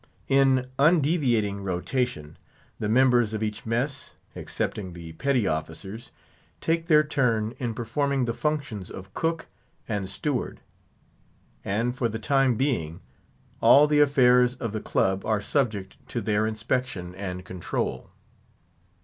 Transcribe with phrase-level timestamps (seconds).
[0.29, 2.35] In undeviating rotation,
[2.79, 6.09] the members of each mess (excepting the petty officers)
[6.59, 9.45] take their turn in performing the functions of cook
[9.87, 10.59] and steward.
[11.63, 13.01] And for the time being,
[13.61, 18.09] all the affairs of the club are subject to their inspection and control.